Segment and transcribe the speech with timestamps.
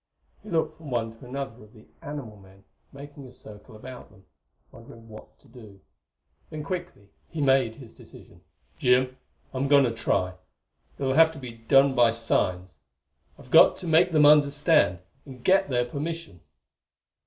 [0.41, 4.25] He looked from one to another of the animal men making a circle about them,
[4.71, 5.79] wondering what to do;
[6.49, 8.41] then quickly he made his decision.
[8.79, 9.15] "Jim,
[9.53, 10.33] I'm going to try.
[10.97, 12.79] It'll have to be done by signs;
[13.37, 16.39] I've got to make them understand, and get their permission."